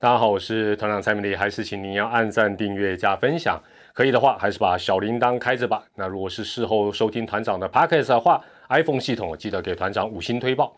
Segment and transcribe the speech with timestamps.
[0.00, 3.60] 大家好，我是团长蔡明丽，还是请您要按赞、订阅、加分享，
[3.92, 5.82] 可以的话还是把小铃铛开着吧。
[5.96, 10.72] 那如果是事后收听团长的 podcast 的话，iPhone 系统记得给团长五星推报。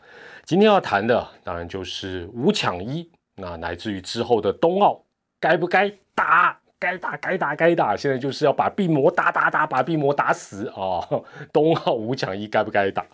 [0.46, 3.06] 今天要谈的当然就是五抢一，
[3.37, 4.98] 那乃至于之后的冬奥
[5.38, 6.58] 该不该打？
[6.78, 11.06] 该打该打该打，现在就是要把病魔打打打，把病魔打死啊！
[11.52, 13.04] 冬奥五抢一该不该打？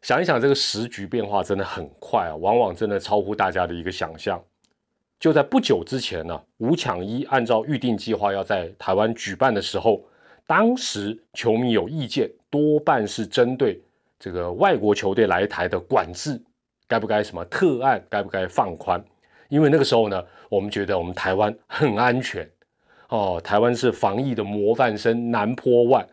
[0.00, 4.42] 想一想，这个时局变化真的很快啊，往往真的超乎大家的一个想象。
[5.20, 10.02] 就在不久之前呢，五抢一按照预定计划要在台湾举办的时候，
[10.46, 13.80] 当时球迷有意见，多半是针对
[14.18, 16.40] 这个外国球队来台的管制，
[16.88, 19.04] 该不该什么特案，该不该放宽？
[19.50, 22.50] 因为那个时候呢，我们觉得我们台湾很安全。
[23.10, 26.08] 哦，台湾是防疫的模范生，南坡万，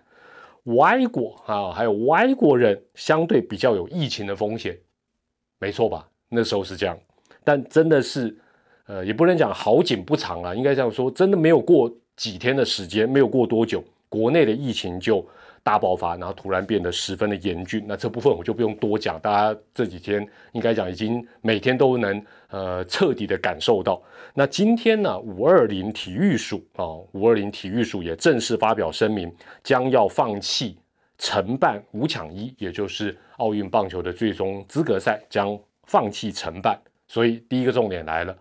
[0.63, 4.77] 外国啊，还有外国人相对比较有疫情的风险，
[5.59, 6.09] 没错吧？
[6.27, 6.99] 那时候是这样，
[7.43, 8.35] 但真的是，
[8.87, 15.23] 呃，也不能讲好景不长啊，应该这样说，真的没有过几天的时间，没有过多久，国内的疫情就。
[15.63, 17.83] 大爆发，然后突然变得十分的严峻。
[17.85, 24.01] 那这部分我就不用多讲，大家这几天应该讲已经每天都能呃彻底的感受到。
[24.33, 29.29] 那今天呢，五二零体育署啊，五二零体育署也正式发表声明，
[29.61, 30.77] 将要放弃
[31.17, 36.79] 承办五抢一，也就是奥运棒球的最终资格赛，将放弃承办。
[37.09, 38.33] 所以第一个重点来了，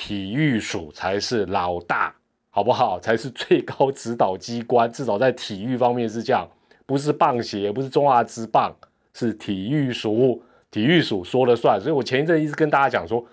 [0.00, 2.14] 体育署才是老大。
[2.52, 2.98] 好不好？
[2.98, 6.48] 才是最高指导机关，至少在体育方面是这样，
[6.84, 8.74] 不是棒协，不是中华职棒，
[9.14, 11.80] 是体育署，体育署说了算。
[11.80, 13.24] 所以我前一阵一直跟大家讲说，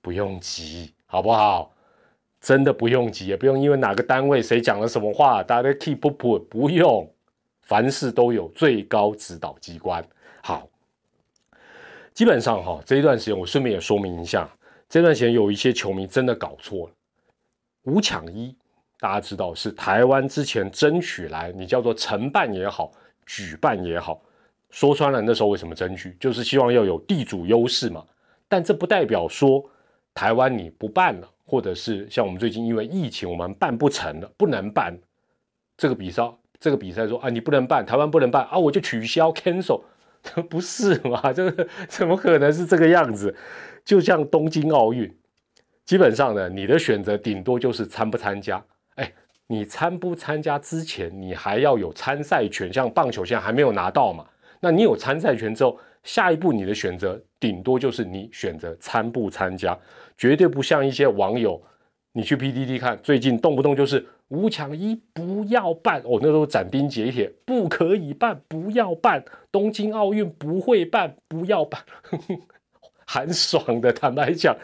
[0.00, 1.70] 不用急，好不好？
[2.40, 7.06] 真的不用急，也不用因为哪个单位谁讲了什么话，大家 keep up，不用，
[7.60, 10.02] 凡事都有最高指导机关。
[10.42, 10.66] 好，
[12.14, 14.48] 基本上哈，这一段时间我顺便也说明一下，
[14.92, 16.92] 这段时间有一些球迷真的搞错了，
[17.84, 18.54] 五抢一。
[19.00, 22.92] 大家知道是台湾之前争取来，你叫做承办也好，
[23.24, 24.20] 举办也好，
[24.68, 28.04] 说穿了那时候为什么争取，就是希望要有地主优势嘛。
[28.48, 29.64] 但这不代表说
[30.12, 34.94] 台湾你不办了，或者是像我们最近因为疫情我们办不成了，不能办
[35.78, 36.22] 这个比赛，
[36.60, 39.80] 这个比赛说啊你不能办，台湾不能办啊，我就取消 cancel，
[40.48, 41.32] 不是嘛？
[41.32, 43.34] 这 个怎么可能是这个样子？
[43.84, 45.12] 就像东京奥运，
[45.84, 48.64] 基本上呢，你的选择顶多就是参不参加。
[48.94, 49.12] 哎
[49.48, 54.24] 你参不参加之前，你还要有参赛权，像棒球现在还没有拿到嘛？
[54.60, 59.76] 那你有参赛权之后，下一步你的选择顶多就是你选择参不参加，
[60.16, 61.60] 绝对不像一些网友，
[62.12, 69.22] 你去 PDD 看，最近动不动就是五抢一不要办哦，那时候斩钉截铁不可以办，不要办，
[69.52, 71.78] 东京奥运不会办，不要办，
[73.06, 74.56] 很爽的，坦白讲。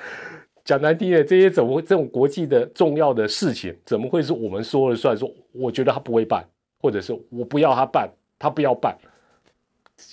[0.65, 5.17] 讲难听点，这些怎么会这种国际的重要的事情，怎么会是我们说了算？
[5.17, 6.47] 说我觉得他不会办，
[6.81, 8.97] 或者是我不要他办，他不要办，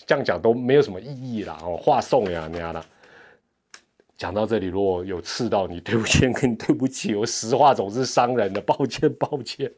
[0.06, 1.58] 这样讲都没有什么意义啦。
[1.62, 2.82] 哦，话送呀那样的。
[4.18, 9.72] 讲到这里，如果有刺到你，对不起， 跟你对不起，我实话总是伤人的，抱歉，抱歉。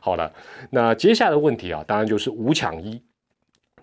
[0.00, 0.32] 好了，
[0.70, 3.00] 那接下来的问题啊，当然就是五抢一，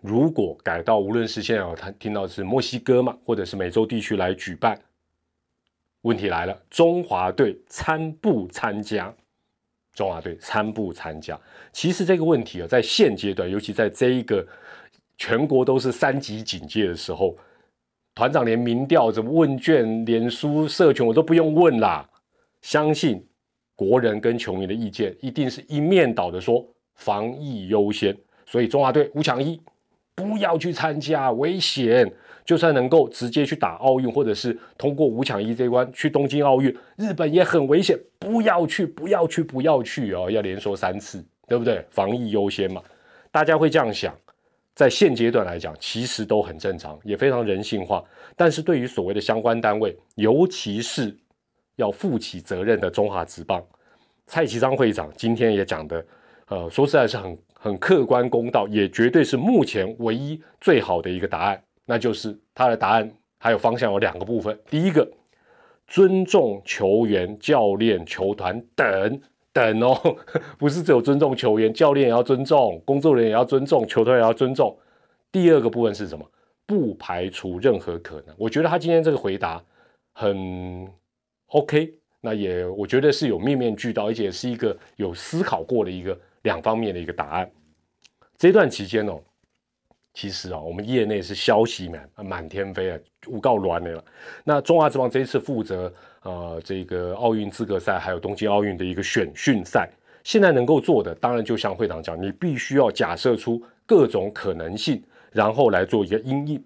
[0.01, 4.77] 如果改到无论是现在有他听到是墨西哥嘛，或者是美洲地区来举办。
[6.01, 9.13] 问题来了，中华队参不参加？
[9.93, 11.39] 中华队参不参加？
[11.72, 14.45] 其实这个问题啊，在现阶段，尤其在这一个
[15.17, 17.38] 全国都是三级警戒的时候，
[18.13, 22.07] 团长连民调、怎么问卷、脸书社群我都不用问啦。
[22.61, 23.25] 相信
[23.75, 29.59] 国人跟球迷的意见，一定是一面倒的说防疫优先，所以中华队五强一
[30.13, 32.11] 不要去参加，危险。
[32.44, 40.29] 就算能够直接去打奥运，或者是通过五抢一这一关去东京奥运，日本也很危险，不要去，不要去，不要去哦！
[40.29, 41.85] 要连说三次，对不对？
[41.91, 42.81] 防疫优先嘛，
[43.31, 44.13] 大家会这样想，
[44.73, 48.03] 在现阶段来讲，其实都很正常，也非常人性化。
[48.35, 51.16] 但是对于所谓的相关单位，尤其是
[51.75, 53.61] 要负起责任的中华职棒，
[54.28, 56.05] 蔡其章会长今天也讲的，
[56.47, 61.61] 呃，说实在是很很客观公道，也绝对是目前唯一最好的一个答案。
[61.85, 64.57] 那就是他的答案，还有方向有两个部分。
[64.69, 65.05] 第一个，
[65.87, 69.22] 尊重球员、教练、球团等
[69.53, 70.17] 等哦，
[70.57, 74.77] 不是只有尊重球员、教练也要尊重，工作人员也要尊重，球队也要尊重。
[75.31, 76.25] 第二个部分是什么？
[76.65, 78.35] 不排除任何可能。
[78.37, 79.61] 我觉得他今天这个回答
[80.13, 80.87] 很
[81.47, 87.51] OK，那也我觉得是有面面俱到，而且是一个有思考过的一个两方面的一个答案。
[88.37, 89.19] 这段期间哦。
[90.13, 94.03] 其实啊，我们业内是消息满满天飞啊，无告乱的了。
[94.43, 95.91] 那中华职棒这一次负责
[96.23, 99.90] 呃这个奥运资格赛还有东京奥运的一个选训赛，
[100.25, 106.61] 现在能够做的，当然就像会长讲，你必须要假设出各种可能性，然后来做一个应应。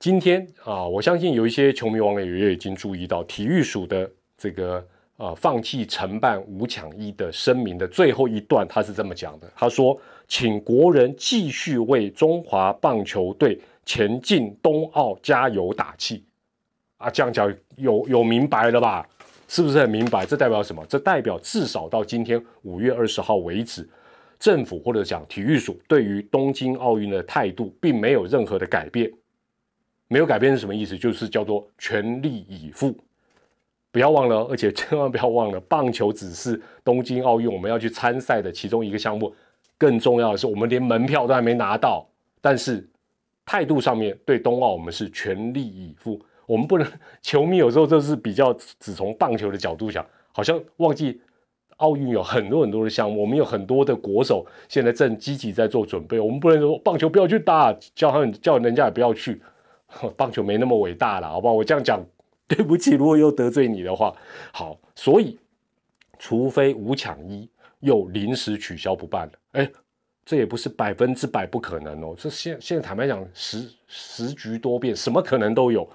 [0.00, 4.84] 今天啊，我相信有一些球迷网友也已经注意到体育署的这个
[5.16, 9.96] 呃放弃承办五抢一的声明的最后一段，他是这么讲的，他说。
[10.28, 16.24] 请国人继续为中华棒球队前进冬奥加油打气
[16.96, 17.08] 啊！
[17.08, 19.08] 这样讲有有明白了吧？
[19.48, 20.26] 是不是很明白？
[20.26, 20.84] 这代表什么？
[20.86, 23.88] 这代表至少到今天五月二十号为止，
[24.40, 29.08] 政府或者讲体育署对于东京奥运的态度并没有任何的改变。
[30.08, 30.98] 没有改变是什么意思？
[30.98, 32.96] 就是叫做全力以赴。
[33.92, 39.32] 不要忘了，而且千万不要忘了，棒球只是东京奥运我们要去参赛的其中一个项目。
[39.78, 42.06] 更重要的是，我们连门票都还没拿到，
[42.40, 42.88] 但是
[43.44, 46.20] 态度上面对冬奥我们是全力以赴。
[46.46, 46.86] 我们不能
[47.20, 51.20] 球迷有时候就是比较只从棒球的角度想，好像忘记
[51.78, 56.18] 奥运有很多很多的项目，我们有很多的国手现在正积极在做准备。
[56.20, 59.40] 我们不能说棒球不要去打，叫他们叫人家也不要去，
[60.16, 61.52] 棒球没那么伟大了，好不好？
[61.52, 62.00] 我这样讲，
[62.46, 64.14] 对不起，如果又得罪你的话，
[64.52, 65.36] 好，所以
[66.18, 67.48] 除非五抢一。
[67.80, 69.70] 又临时取消不办了，哎，
[70.24, 72.14] 这也不是百分之百不可能哦。
[72.18, 75.88] 这现现在坦白讲，时时局多变，什么可能都有。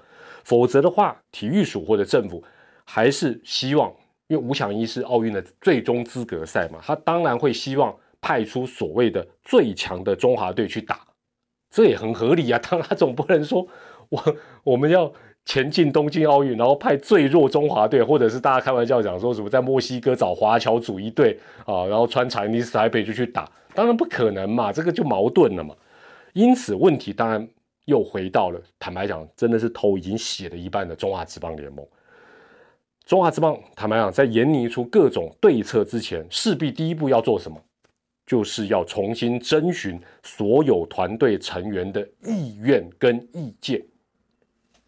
[0.44, 2.42] 否则的话，体育署或者政府
[2.84, 3.92] 还是希望，
[4.28, 11.06] 因为五强一是奥运的最终资格赛嘛，他当然会希望派出所谓的最强的中华队去打，
[11.70, 12.58] 这也很合理啊。
[12.58, 13.66] 当他总不能说
[14.08, 15.12] 我我们要。
[15.44, 25.74] 前进东京奥运，然后派最弱中华队，或者是大家开玩笑讲说什么在墨西哥找华侨组一队啊，然后穿彩尼斯台北就去打，当然不可能嘛，这个就矛盾了嘛。
[26.32, 27.46] 因此问题当然
[27.86, 31.84] 又回到了，坦白讲，真的是头已经血了一半的中华职棒联盟。
[33.04, 37.60] 中华职棒坦白讲，在研拟出各种对策之前，势必第一步要做什么，
[38.24, 43.82] 就是要重新征询所有团队成员的意愿跟意见。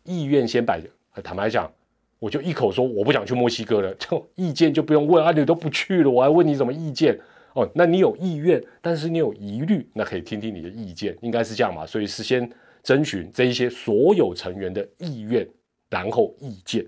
[0.05, 0.81] 意愿先摆，
[1.23, 1.71] 坦白讲，
[2.19, 7.19] 我就一口说我不想去墨西哥了， 就意见就不用问啊，你都不去了，我还问你什么意见？
[7.55, 11.87] 哦，那你有意愿，但是你有疑虑，那可以听听你的意见，应该是这样嘛？
[11.87, 12.51] 所以是先
[12.83, 15.49] 征询这一些所有成员的意愿，
[15.89, 16.85] 然后意见，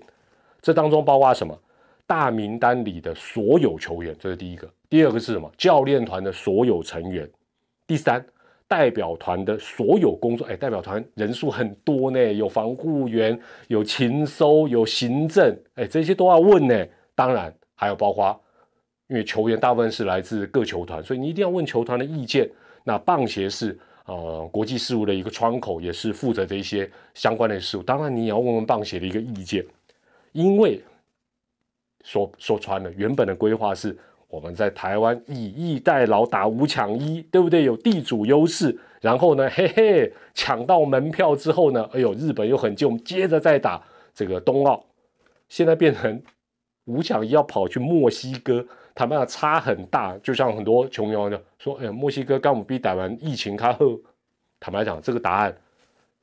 [0.61, 1.57] 这当中包括什么？
[2.05, 5.51] 大名单里的所有球员，这是第一个；第二个是什么？
[5.57, 7.25] 教练团的所有成员；
[7.85, 8.25] 第三。
[8.67, 16.85] 代表团的所有工作，哎，代表团人数很多呢，有防护员，有勤收，有行政，哎，这些都要问呢。
[17.15, 18.37] 当然还有包括，
[19.07, 22.49] 因为球员大部分是来自各球团，所以你一定要问球团的意见。
[22.83, 27.81] 那棒协是呃国际事务的一个窗口，也是负责这些相关的事务。
[27.83, 29.65] 当然你也要问问棒协的一个意见，
[30.33, 30.81] 因为
[32.03, 33.97] 说说穿了，原本的规划是。
[34.29, 37.63] 我们在台湾以逸待劳打五抢一，对不对？
[37.63, 43.81] 有地主优势，然后呢， 嘿嘿，抢到门票之后呢，哎呦，日本又很近，我们接着再打
[44.13, 44.83] 这个冬奥。
[45.47, 46.21] 现在变成
[46.85, 50.17] 五抢一要跑去墨西哥，他们差很大。
[50.17, 53.97] 就像很多穷游的说，哎，墨西哥刚我们比打完疫情开后，
[54.59, 55.55] 坦白讲，这个答案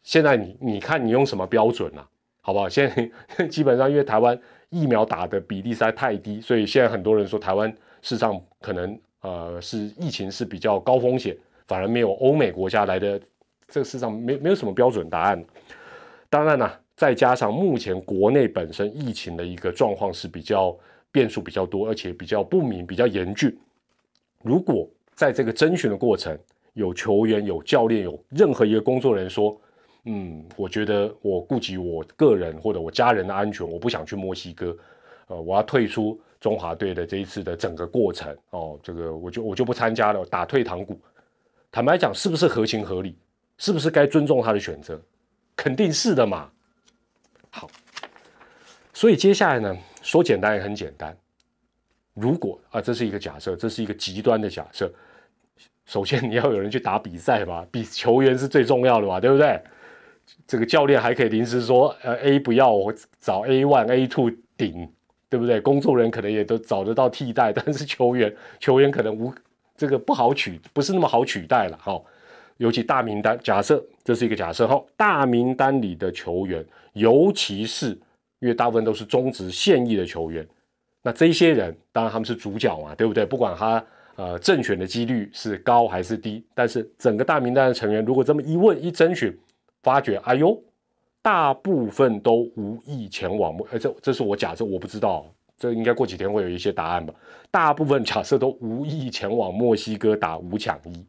[0.02, 2.06] 现在你你看你用什么标准啊？
[2.42, 2.68] 好不好？
[2.68, 7.74] 现在基本上因为台湾疫苗打的比例实在太低，所以现在很多人说台湾。
[8.04, 11.34] 事实上，可能呃是疫情是比较高风险，
[11.66, 13.18] 反而没有欧美国家来的
[13.66, 15.42] 这个世上没没有什么标准答案。
[16.28, 20.76] 当然了，再加上目前国内本身疫情的一个状况是比较
[21.10, 23.56] 变数比较多，而且比较不明、比较严峻。
[24.42, 26.38] 如果在这个征询的过程，
[26.74, 29.58] 有球员、有教练、有任何一个工作人员说
[30.04, 34.76] ：“嗯，我觉得我顾及我个人或者我家人的安全，我不想去墨西哥，
[35.28, 41.00] 呃，我要退出。”中华队的这一次的整个过程哦，这个我就我就不参加了，打退堂鼓。
[41.72, 43.16] 坦白讲，是不是合情合理？
[43.56, 45.00] 是不是该尊重他的选择？
[45.56, 46.50] 肯定是的嘛。
[47.48, 47.66] 好，
[48.92, 51.16] 所以接下来呢，说简单也很简单。
[52.12, 54.92] 如果啊，这是一个假设，这是一个极端的假设。
[55.86, 59.58] 首先你要有人去打比赛吧，比球员是最重要的嘛，对不对？
[60.46, 64.92] 这个教练还可以临时说，呃，A 不要，我找 A one、A two 顶。
[65.34, 65.60] 对不对？
[65.60, 69.34] 工作人可能也都找得到替代， 但是球员球员可能无
[69.76, 72.00] 这个不好取，不是那么好取代了哈。
[72.58, 77.88] 尤其大名单，假设这是一个假设哈，大名单里的球员，尤其是
[78.38, 80.46] 因为大部分都是中职现役的球员，
[81.02, 83.26] 那这些人当然他们是主角嘛，对不对？
[83.26, 86.46] 不管他呃正选的几率是高还是低？
[86.54, 89.36] 但是整个大名单的成员如果这么一问一征询，
[89.82, 90.56] 发觉哎呦，
[91.24, 93.56] 大部分都无意前往。
[93.70, 95.24] 呃，这这是我假设，我不知道，
[95.56, 97.14] 这应该过几天会有一些答案吧。
[97.50, 101.02] 大部分假设都无意前往墨西哥打五抢一。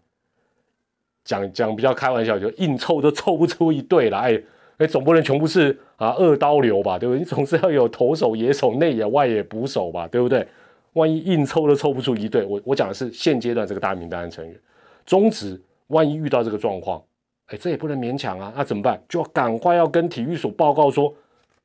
[1.25, 4.41] 讲讲比较开玩笑，就硬凑都凑不出一队来。
[4.77, 7.19] 哎，总不能全部是啊二刀流吧，对不对？
[7.19, 10.47] 你总是要有投手、野手、内野、外野捕手吧，对不对？
[10.93, 14.57] 万一硬凑都凑不出一队，我我讲的是现阶段这个大名单的成员，
[15.05, 17.03] 中职万一遇到这个状况，
[17.47, 19.01] 哎，这也不能勉强啊，那怎么办？
[19.07, 21.13] 就要赶快要跟体育署报告说，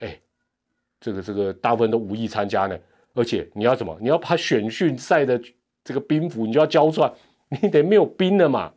[0.01, 0.19] 哎，
[1.01, 2.79] 这个这个大部分都无意参加呢，
[3.15, 3.97] 而且你要怎么？
[4.01, 5.41] 你要把选训赛的
[5.83, 7.11] 这个兵符你就要交出来，
[7.63, 8.73] 你得没有兵了嘛。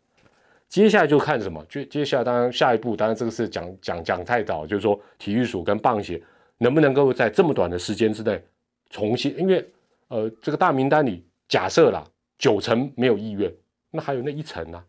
[0.70, 1.64] 接下来就看什么？
[1.70, 6.20] 接接下来当然下一步，当然这个是讲讲讲太早，就是说体育署跟棒协
[6.58, 8.42] 能不能够在这么短的时间之内
[8.90, 9.70] 重新，因为
[10.08, 12.04] 呃这个大名单里假设啦
[12.38, 13.54] 九成没有意愿，
[13.92, 14.84] 那还有那一层呢？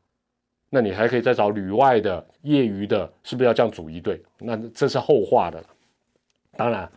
[0.75, 4.21] 那你还可以再找旅外的业余的，是不是要这样组一队？
[4.41, 5.63] 那这是后话的。
[6.57, 6.91] 当然，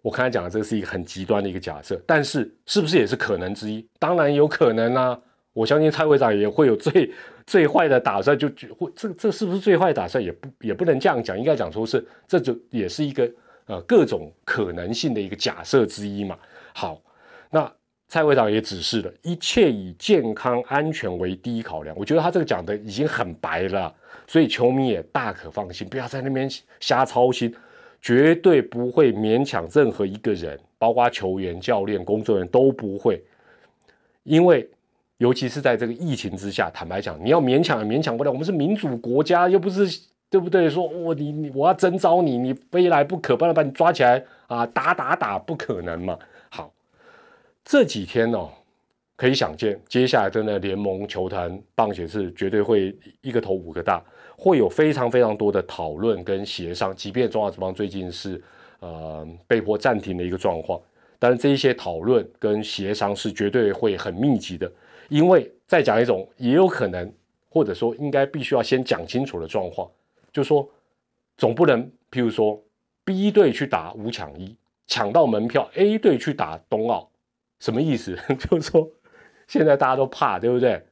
[0.00, 3.84] 我刚才讲的这是一个很极端的一个假设，但是是不是也是可能之一？
[3.98, 5.20] 当然有可能啊。
[5.52, 7.10] 我相信蔡会长也会有最
[7.46, 8.46] 最坏的打算，就
[8.78, 10.22] 会这这是不是最坏打算？
[10.22, 13.28] 也不也不能这样讲，应该讲说是这就也是一个
[13.64, 16.38] 呃各种可能性的一个假设之一嘛。
[16.74, 17.02] 好，
[17.50, 17.72] 那
[18.08, 21.96] 蔡会长也指示了一切以健康安全为第一考量。
[21.98, 23.94] 我觉得他这个讲的已经很白了，
[24.26, 26.48] 所以球迷也大可放心，不要在那边
[26.80, 27.54] 瞎操心，
[28.00, 33.22] 绝对不会勉强任何一个人，包括球员、教练、工作人员都不会，
[34.22, 34.68] 因为。
[35.18, 38.30] 尤其是在这个疫情之下，坦白讲，你要勉强也勉强不了。
[38.30, 39.98] 我们是民主国家，又不是
[40.28, 40.68] 对不对？
[40.68, 46.18] 说我你你我要征召你，你非来不可，不然把你抓起来啊打打打，不可能嘛。
[47.68, 48.48] 这几天哦，
[49.16, 54.00] 可以想见，接下来真的联盟球团棒协是绝对会一个头五个大，
[54.38, 56.94] 会有非常非常多的讨论跟协商。
[56.94, 58.40] 即便中华职棒最近是
[58.78, 60.80] 呃被迫暂停的一个状况，
[61.18, 64.70] 但是这一些讨论跟协商是绝对会很密集的。
[65.08, 67.12] 因为再讲一种也有可能，
[67.50, 69.90] 或者说应该必须要先讲清楚的状况，
[70.32, 70.68] 就是说
[71.36, 71.82] 总不能，
[72.12, 72.62] 譬如说
[73.04, 74.54] B 队去打五抢一，
[74.86, 77.08] 抢到门票，A 队去打冬奥，
[77.58, 78.16] 什么意思？
[78.38, 78.88] 就是说
[79.46, 80.82] 现在大家都怕，对不对？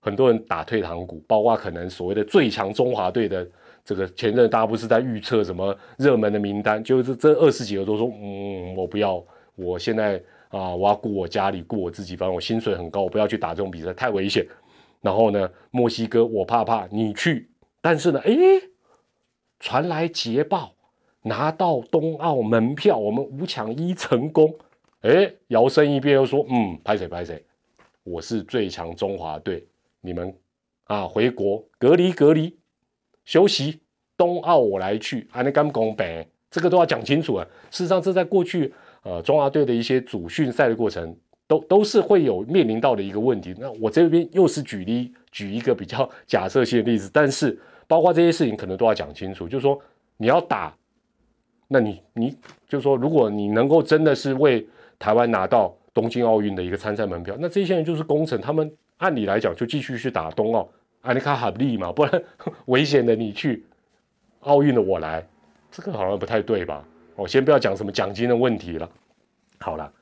[0.00, 3.48] 很多人打退堂鼓，包括可能所谓的最强中华队的
[3.84, 9.24] 这个前任，大家不是在预测什么热门的名单，就是这二十几个都说，嗯，我不要，
[9.54, 10.22] 我现在。
[10.52, 10.76] 啊！
[10.76, 14.46] 我要顾我家里，顾我自己，反正我薪水很高，我不要去打这种比赛，太危险。
[15.00, 17.48] 然后呢，墨西哥我怕怕，你去。
[17.80, 18.34] 但是呢，哎，
[19.60, 20.74] 传来捷报，
[21.22, 24.54] 拿到冬奥门票，我们五抢一成功。
[25.02, 27.44] 哎，摇身一变又说，嗯，拍谁拍谁，
[28.04, 29.66] 我是最强中华队，
[30.00, 30.32] 你们
[30.84, 32.56] 啊回国隔离隔离
[33.24, 33.80] 休息，
[34.16, 36.24] 冬奥我来去，还能干公平？
[36.48, 37.44] 这个都要讲清楚啊。
[37.70, 38.72] 事实上，这在过去。
[39.04, 41.16] 呃，中华队的一些主训赛的过程，
[41.48, 43.52] 都都是会有面临到的一个问题。
[43.58, 49.48] 那我这边又是举例举一个比较假设性的例子，但是包括这些事情可能都要讲清楚。
[49.48, 49.76] 就是说
[50.16, 50.72] 你要打，
[51.66, 52.36] 那你你
[52.68, 54.64] 就说，如果你能够真的是为
[55.02, 60.68] 台湾拿到东京奥运的一个参赛门票，那这些人就是功臣，他们按理来讲就继续去打冬奥，
[61.00, 62.22] 安尼卡哈利嘛， 不然
[62.66, 63.66] 危险的你去
[64.42, 65.26] 奥运的我来，
[65.72, 66.86] 这个好像不太对吧？
[67.16, 68.88] 我先不要讲什么奖金的问题了，
[69.58, 69.92] 好了，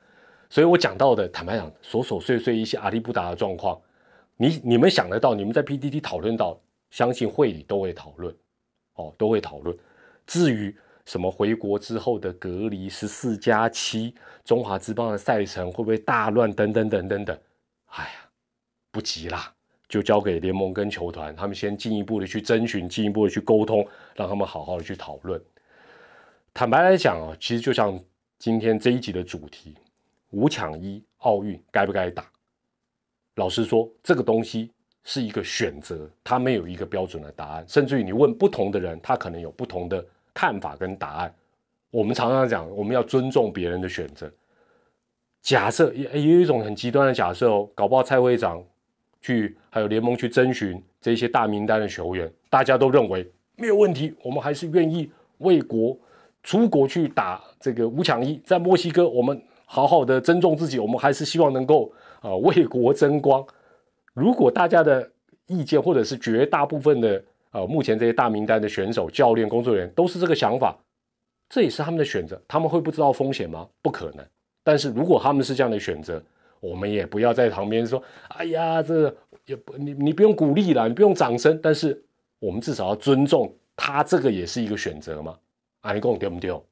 [0.51, 3.81] 所以我讲到的，坦白讲，琐琐碎碎一些阿里布达的状况，
[4.37, 8.31] 你你们想得到，你们在 PDD 讨论到，相信会里都会讨论，
[8.93, 9.75] 哦，都会讨论。
[10.27, 17.37] 至于什么回国之后的隔离十四加七，中华之邦的赛程会不会大乱等等等等等，
[17.87, 18.29] 哎呀，
[18.91, 19.53] 不急啦，
[19.87, 25.41] 就交给联盟跟球团，他们先进一步的去征询，进一步的去沟通，让他们好好的去讨论。
[26.53, 27.99] 坦白来讲啊，其实就像
[28.37, 29.75] 今天这一集的主题，
[30.31, 32.25] 五抢一奥运该不该打？
[33.35, 34.71] 老实说，这个东西
[35.03, 37.65] 是一个选择，它没有一个标准的答案。
[37.67, 41.33] 甚至于你问不同的人，他可能有不同的看法跟答案。
[41.89, 44.31] 我们常常讲，我们要尊重别人的选择。
[45.41, 48.63] 假设也也有一种很极端的假设哦，搞不好蔡会长
[49.21, 55.09] 去还有联盟去征询这些大名单的球员，大家都认为没有问题，我们还是愿意
[55.39, 55.97] 为国。
[56.43, 63.45] 出国去打这个五强一，在墨西哥，我们好好的尊重自己，我们还是希望能够啊为国争光。
[64.15, 65.07] 如果大家的
[65.45, 70.77] 意见，或者是绝大部分的呃目前这些大名单的选手、教练、工作人员都是这个想法，
[71.49, 72.41] 这也是他们的选择。
[72.47, 73.67] 他们会不知道风险吗？
[73.81, 74.25] 不可能。
[74.63, 76.21] 但是如果他们是这样的选择，
[76.59, 79.13] 我们也不要在旁边说，哎呀，这
[79.45, 81.99] 也不你你不用鼓励了，你不用掌声，但是
[82.39, 85.37] 我们至少要尊重他，这个也是一个选择嘛。
[85.81, 86.63] 啊，你跟我丢不丢？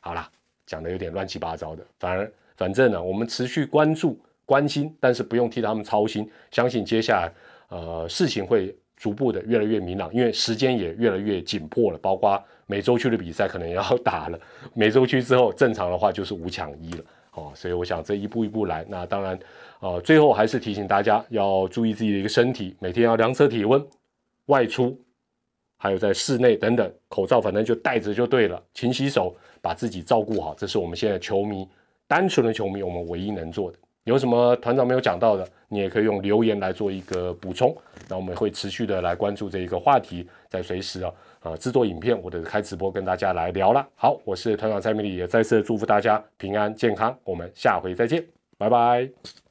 [0.00, 0.30] 好啦，
[0.66, 7.32] 讲的有点乱七八糟的，反而反正呢，我们持续关注关心，但是不用替他们操心，相信接下来
[7.70, 14.38] 呃事情会逐步的越来越明朗，因为时间也越来越紧迫了，包括美洲区的比赛可能也要 打了，
[14.74, 17.04] 美洲区之后正常的话就是五抢一了。
[17.34, 19.38] 哦，所以我想这一步一步来，那当然，
[19.78, 23.80] 呃，最后还是提醒大家要注意自己的一个身体，每天要量测体温，
[24.46, 24.98] 外出，
[25.76, 31.68] 还有在室内等等，口罩反正就戴着就对了，勤洗手，把自己照顾好，这是我们现在球迷
[32.08, 33.78] 单纯的球迷我们唯一能做的。
[34.08, 37.76] 有什么团长没有讲到的，你也可以用留言来做一个补充，
[38.08, 41.12] 那我们会持续的来关注这一个话题，在随时啊。
[41.40, 43.86] 啊，制作影片或者开直播跟大家来聊了。
[43.94, 47.16] 好，我是团长蔡明礼，也再次祝福大家平安健康。
[47.22, 48.26] 我们下回再见，
[48.58, 49.47] 拜拜。